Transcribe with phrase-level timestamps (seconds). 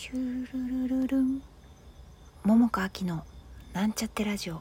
[0.00, 1.42] シュルルルルン。
[2.44, 3.26] 桃子秋の
[3.72, 4.60] なんちゃってラジオ。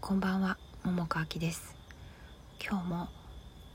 [0.00, 1.76] こんばんは桃子秋です。
[2.60, 3.08] 今日も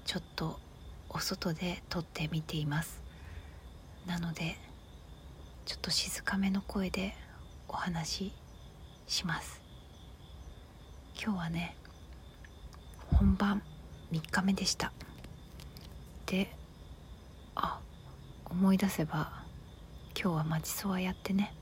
[0.04, 0.60] ちょっと
[1.08, 3.02] お外で撮ってみています。
[4.06, 4.58] なので
[5.64, 7.16] ちょっと静かめの声で
[7.70, 8.34] お話し
[9.08, 9.62] します。
[11.16, 11.78] 今日はね
[13.14, 13.62] 本番
[14.12, 14.92] 3日目でした。
[16.26, 16.54] で
[17.56, 17.80] あ
[18.54, 19.32] 思い出せば
[20.16, 21.56] 今日は町そわやってね。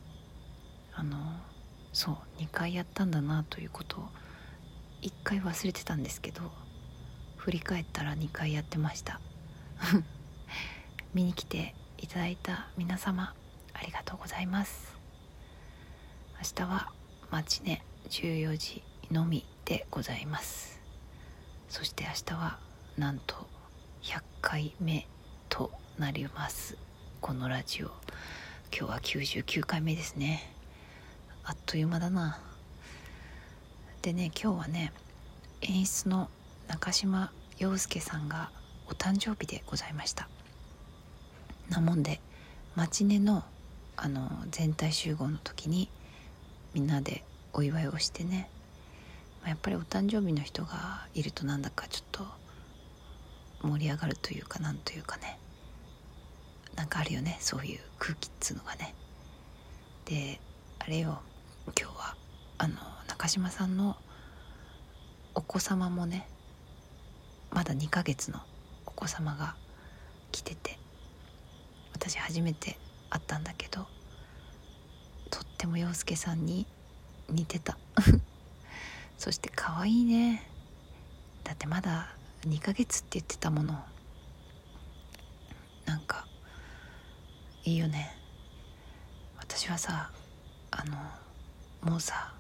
[0.94, 1.18] あの
[1.94, 4.10] そう2回やったんだなということを
[5.02, 6.52] 1回忘れてたんですけど
[7.38, 9.22] 振り返ったら2回やってました。
[11.16, 13.34] 見に来ていただいた皆様
[13.74, 14.94] ありがとうございます。
[16.40, 16.92] 明日は
[17.32, 20.82] マチネ14時のみでございます。
[21.70, 22.60] そして明日は
[22.98, 23.48] なんと
[24.02, 25.08] 100回目
[25.48, 26.91] となります。
[27.22, 27.92] このラジオ。
[28.76, 30.52] 今日は99回目ですね。
[31.44, 32.40] あっという間だな。
[34.02, 34.92] でね今日はね
[35.62, 36.32] 演出の
[36.68, 38.50] 中島洋介さんが
[38.88, 40.30] お誕生日でございました。
[41.70, 42.20] なもんで
[42.76, 43.44] マチネの
[43.98, 45.90] あの全体集合の時に
[46.74, 47.24] みんなで
[47.54, 48.50] お祝いをしてね、
[49.42, 52.26] まあ、やっぱりお誕生日の人がいるとなんだかちょっと
[53.62, 55.38] 盛り上がるというかなんというかね。
[56.82, 57.38] なんかあるよね。
[57.40, 58.96] そういう空気っつうのがね。
[60.06, 60.42] で
[60.80, 61.22] あれよ。
[61.80, 62.16] 今日は
[62.58, 62.76] あの
[63.08, 63.98] 中島さんの
[65.36, 66.28] お子様もね
[67.52, 68.40] まだ2ヶ月の
[68.88, 69.54] お子様が
[70.32, 70.80] 来てて
[71.94, 72.80] 私初めて
[73.12, 73.86] 会ったんだけど
[75.30, 76.66] とっても洋介さんに
[77.30, 77.78] 似てた。
[79.20, 80.50] そして可愛いね。
[81.44, 83.80] だってまだ2ヶ月って言ってたもの。
[85.86, 86.26] なんか
[87.64, 88.22] いいよね。
[89.38, 90.10] 私はさ
[90.72, 92.34] あのもうさ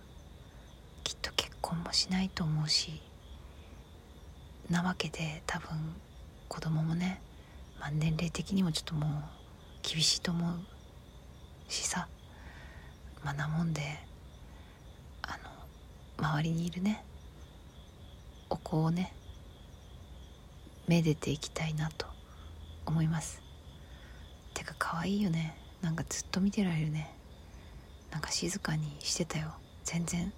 [1.03, 3.01] きっと結婚もしないと思うし
[4.69, 5.69] なわけで多分
[6.47, 7.21] 子供もね、
[7.79, 9.09] まあ、年齢的にもちょっともう
[9.83, 10.53] 厳しいと思う
[11.67, 12.07] しさ
[13.23, 13.81] まあなもんで
[15.21, 15.37] あ
[16.19, 17.03] の周りにいるね
[18.49, 19.13] お子をね
[20.87, 22.05] めでていきたいなと
[22.85, 23.50] 思います。
[24.61, 25.57] てか可愛いよね。
[25.81, 27.11] なんかずっと見てられるね。
[28.11, 29.55] なんか静かにしてたよ。
[29.83, 30.31] 全然。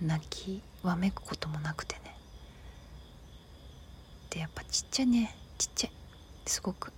[0.00, 2.16] 泣きわめくこともなくてね。
[4.30, 5.34] でやっぱちっちゃいね。
[5.58, 5.92] ちっちゃい。
[6.46, 6.92] すごく。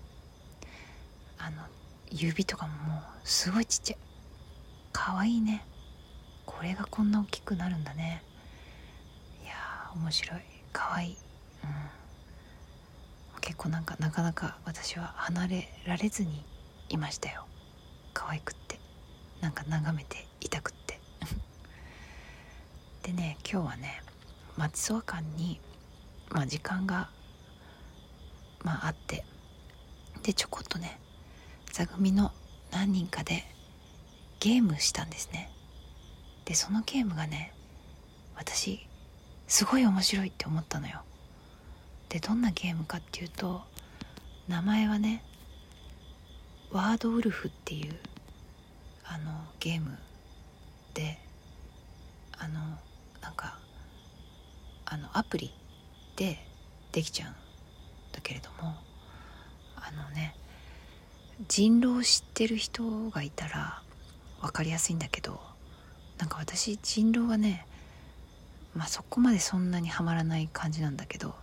[1.39, 1.63] あの
[2.11, 3.99] 指とかももうすごいちっちゃい。
[4.93, 5.65] 可愛いね。
[6.45, 8.23] これがこんな大きくなるんだね。
[9.43, 9.55] いや
[9.95, 10.41] 面白い。
[10.75, 11.17] 可愛い。
[11.65, 11.94] うん。
[13.69, 16.45] なんかなかなか私は離れられずに
[16.89, 17.47] いましたよ。
[18.13, 18.79] 可愛くって。
[19.41, 21.01] なんか眺めていたくって。
[23.03, 24.03] でね今日はね
[24.57, 25.61] 松曽館に、
[26.31, 27.11] まあ、時間が、
[28.63, 29.25] まあ、あって。
[30.23, 30.99] でちょこっとね
[31.73, 32.33] 座組の
[32.71, 33.45] 何人かで
[34.41, 35.51] ゲームしたんですね。
[36.45, 37.53] でそのゲームがね
[38.37, 38.87] 私
[39.47, 41.03] すごい面白いって思ったのよ。
[42.15, 43.63] でどんなゲームかっていうと
[44.47, 45.25] 名前はね
[46.71, 47.97] ワードウルフっていう
[49.05, 49.99] あのゲーム
[50.95, 51.19] で
[52.39, 52.61] あの
[53.21, 53.59] なんか
[54.85, 55.53] あのアプリ
[56.15, 56.39] で
[56.93, 57.33] できちゃうん
[58.13, 58.77] だけれども
[59.75, 60.37] あのね
[61.49, 63.83] 人狼知ってる人がいたら
[64.41, 65.41] 分かりやすいんだけど
[66.19, 67.67] なんか私人狼はね
[68.73, 71.35] まあそこまでそんなにはまらない感じなんだけど、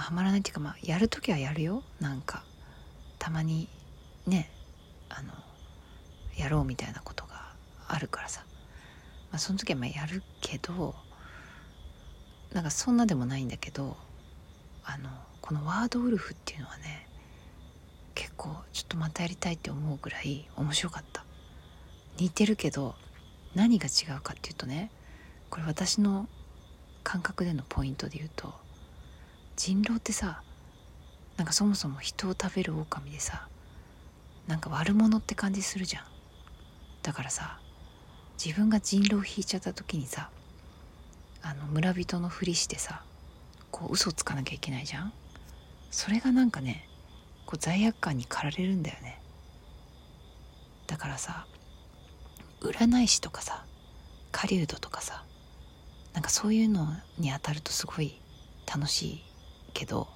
[0.00, 1.82] はまらないっていうかまあやる時はやるよ。
[2.00, 2.44] なんか
[3.18, 3.68] たまに
[4.26, 4.50] ね
[5.08, 5.32] あの
[6.36, 7.52] やろうみたいなことが
[7.88, 8.44] あるからさ、
[9.30, 10.94] まあ、その時はまあやるけど
[12.52, 13.96] なんかそんなでもないんだけど
[14.84, 15.10] あの
[15.40, 17.06] このワードウルフっていうのはね
[18.14, 21.24] 結構ちょっとまたやりたいって思うぐらい面白かった。
[22.18, 22.94] 似てるけど
[23.54, 24.90] 何が違うかっていうとね
[25.48, 26.28] これ私の
[27.02, 28.52] 感覚でのポイントで言うと
[29.56, 30.42] 人狼ってさ
[31.36, 33.48] なんかそもそも人を食べる狼でさ
[34.46, 36.04] なんか悪者って感じするじゃん。
[37.02, 37.58] だからさ
[38.42, 40.30] 自分が人狼引いちゃった時にさ
[41.42, 43.02] あの村人のふりしてさ
[43.70, 45.12] こう嘘つかなきゃいけないじゃん。
[45.90, 46.88] それがなんかね
[47.46, 49.20] こう罪悪感に駆られるんだよね。
[50.86, 51.46] だからさ
[52.60, 53.64] 占い師とかさ
[54.32, 55.24] 狩人とかさ
[56.12, 56.88] なんかそういうの
[57.18, 58.20] に当たるとすごい
[58.66, 59.24] 楽しい
[59.70, 60.08] けど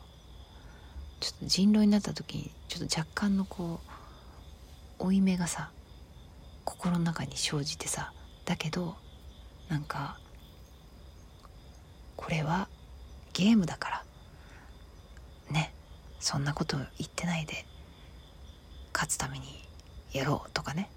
[1.20, 3.80] ちょっと人狼になった時にちょっと若干のこ
[4.98, 5.70] う負い目がさ
[6.64, 8.12] 心の中に生じてさ
[8.44, 8.96] だけど
[9.68, 10.18] なんか
[12.16, 12.68] これは
[13.32, 14.04] ゲームだから
[15.50, 15.72] ね
[16.20, 17.64] そんなこと言ってないで
[18.92, 19.44] 勝つために
[20.12, 20.90] やろうとかね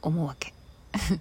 [0.00, 0.54] 思うわけ。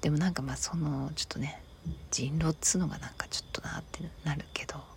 [0.00, 1.62] でもなんかまあそのちょっとね
[2.10, 4.93] 人狼っつうのがなんかちょっとなってなるけど。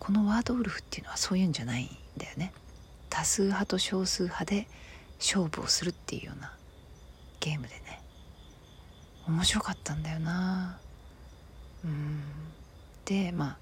[0.00, 2.52] このワードウルフっていうのはそういうんじゃないんだよね。
[3.08, 4.66] 多数派と少数派で
[5.18, 6.52] 勝負をするっていうような
[7.38, 8.00] ゲームでね。
[9.28, 10.78] 面白かったんだよな。
[11.84, 12.22] うん。
[13.04, 13.56] でまあ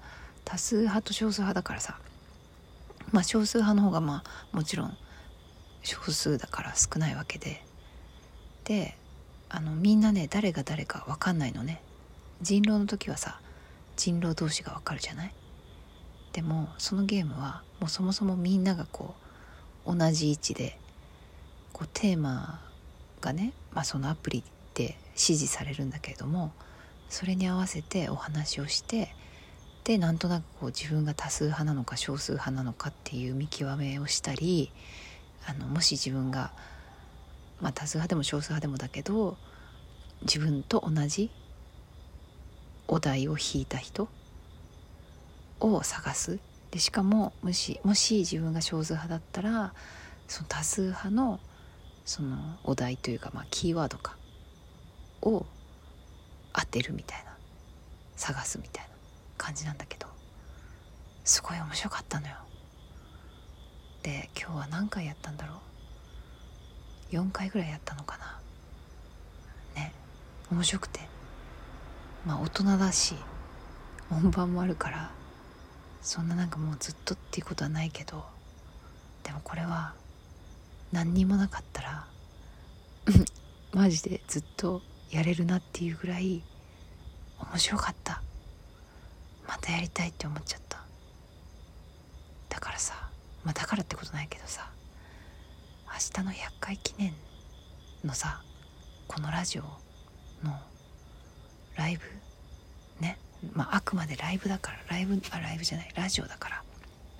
[0.45, 1.99] 多数派と少数派だからさ。
[3.11, 4.97] まあ少数派の方がまあもちろん
[5.83, 7.63] 少数だから少ないわけで。
[8.63, 8.97] で
[9.49, 11.81] あのみんなね誰が誰か分かんないのね。
[12.41, 13.41] 人狼の時はさ
[13.97, 15.33] 人狼同士が分かるじゃない？
[16.33, 19.15] でもそのゲームはもうそもそもみんながこ
[19.85, 20.77] う同じ位置で
[21.73, 22.61] こうテーマ
[23.21, 24.43] がね、まあ、そのアプリ
[24.73, 26.51] で指示されるんだけれども
[27.09, 29.13] それに合わせてお話をして
[29.83, 34.71] でなんとなくこう自分が多数派なのか少数派なのかっていう見極めをしたり
[35.47, 36.51] あのもし自分が、
[37.61, 39.37] まあ、多数派でも少数派でもだけど
[40.21, 41.31] 自分と同じ
[42.87, 44.09] お題を引いた人
[45.59, 46.39] を探す。
[46.71, 49.73] でしかももしもし自分が少数派だったら
[50.27, 51.39] その多数派の
[52.05, 54.17] そのお題というか、まあ、キーワードか
[55.21, 55.45] を
[56.53, 57.35] 当てるみたいな
[58.15, 58.91] 探すみたいな
[59.37, 60.07] 感じなんだけど
[61.23, 62.35] すごい面白かったのよ。
[64.01, 65.61] で今日は何回やったんだろ
[67.11, 68.39] う？4回ぐらいやったのかな？
[69.75, 69.93] ね
[70.51, 71.01] 面白くて。
[72.25, 73.15] まあ大人だし
[74.09, 75.11] 本番もあるから
[76.01, 78.25] そんななんかもうずっとっていうことはないけど
[79.23, 79.93] でもこれは
[80.91, 82.07] 何にもなかったら
[83.73, 84.81] マジでずっと
[85.11, 86.43] やれるなっていうぐらい
[87.39, 88.21] 面白かった。
[89.47, 90.77] またやりたいって思っちゃった。
[92.49, 93.09] だからさ
[93.43, 94.69] まあだからってことないけどさ
[95.87, 97.13] 明日の100回記念
[98.03, 98.41] のさ
[99.07, 99.63] このラジオ
[100.43, 100.59] の
[101.75, 102.03] ライブ
[102.99, 103.17] ね
[103.53, 106.63] まああくまでライブだからライブあライブじゃないラジオだから、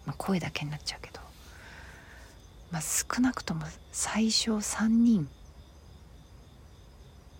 [0.05, 1.19] まあ、声だけになっちゃうけど
[2.71, 5.27] まあ少なくとも最初3人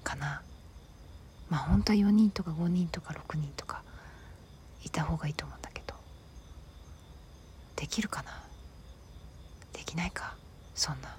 [0.03, 0.41] かな。
[1.49, 3.81] まあ本当は4人とか5人とか6人とか
[4.83, 5.95] いた方がいいと思うんだけど
[7.75, 8.43] できるかな？
[9.73, 10.35] できないか？
[10.75, 11.15] そんな。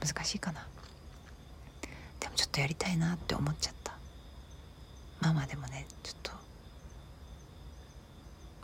[0.00, 0.66] 難しいかな？
[2.20, 3.92] でもちょっとやりたいなって思っちゃった。
[5.20, 6.32] まあまあでもねちょっと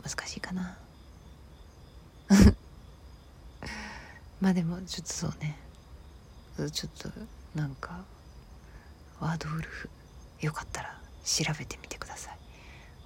[0.05, 0.77] 難しいかな。
[4.39, 5.57] まあでもちょっとそうね。
[6.71, 7.09] ちょっと
[7.55, 8.05] なんか
[9.19, 9.89] ワードウルフ
[10.39, 12.37] よかったら調べてみてください。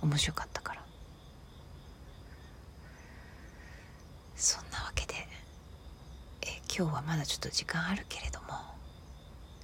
[0.01, 0.85] 面白かったから。
[4.35, 5.15] そんなわけで
[6.41, 8.47] え今日はまだちょっと時間あるけれども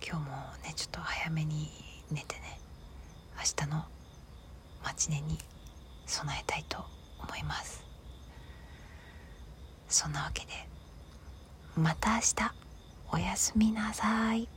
[0.06, 1.70] 今日もねちょっと早めに
[2.12, 2.60] 寝てね
[3.38, 3.86] 明日の
[4.84, 5.38] マチネに
[6.06, 6.95] 備えたいと
[7.28, 7.84] 思います。
[9.88, 10.52] そんなわけで
[11.76, 12.66] また明日。
[13.12, 14.50] おやすみなさい。